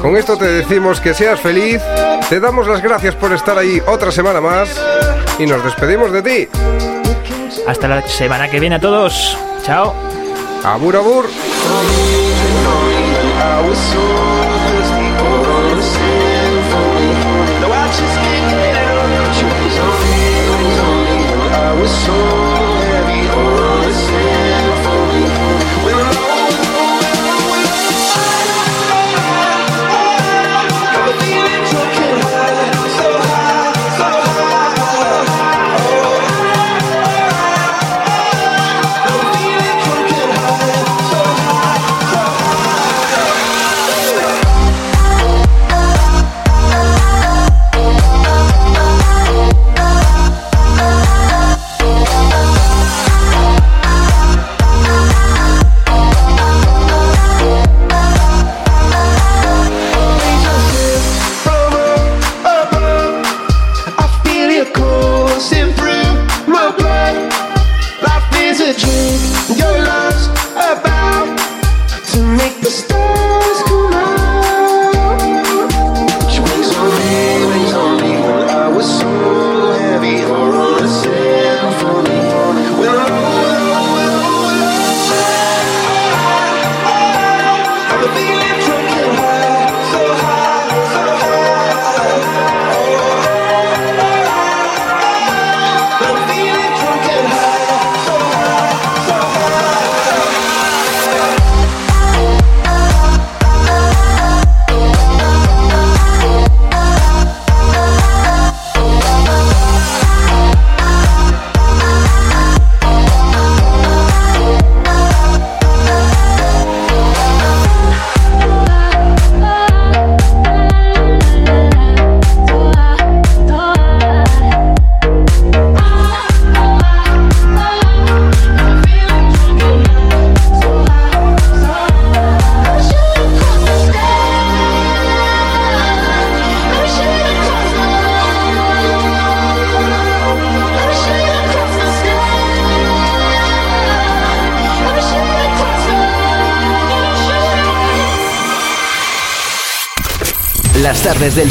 Con 0.00 0.16
esto 0.16 0.36
te 0.36 0.46
decimos 0.46 1.00
que 1.00 1.12
seas 1.12 1.40
feliz, 1.40 1.82
te 2.28 2.38
damos 2.40 2.68
las 2.68 2.80
gracias 2.80 3.14
por 3.16 3.32
estar 3.32 3.58
ahí 3.58 3.82
otra 3.86 4.12
semana 4.12 4.40
más 4.40 4.68
y 5.38 5.46
nos 5.46 5.62
despedimos 5.64 6.12
de 6.12 6.22
ti. 6.22 6.48
Hasta 7.66 7.88
la 7.88 8.06
semana 8.06 8.48
que 8.48 8.60
viene 8.60 8.76
a 8.76 8.80
todos. 8.80 9.36
Chao. 9.64 9.94
Abur, 10.64 10.96
abur. 10.96 11.26